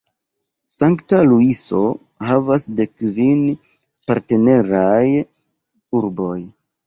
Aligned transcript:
Sankta 0.75 1.17
Luiso 1.31 1.81
havas 2.29 2.65
dek 2.79 2.95
kvin 3.03 3.43
partneraj 4.09 5.07
urboj. 6.01 6.39